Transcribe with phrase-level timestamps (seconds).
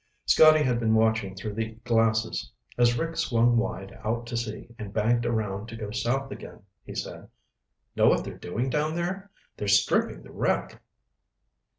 [0.25, 2.51] Scotty had been watching through the glasses.
[2.75, 6.95] As Rick swung wide out to sea and banked around to go south again, he
[6.95, 7.29] said,
[7.95, 9.29] "Know what they're doing down there?
[9.57, 10.81] They're stripping the wreck."